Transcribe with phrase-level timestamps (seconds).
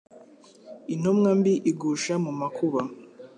[0.93, 2.81] Intumwa mbi igusha mu makuba